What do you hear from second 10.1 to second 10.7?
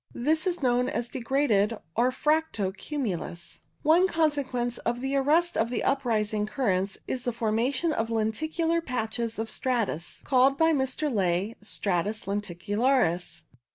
called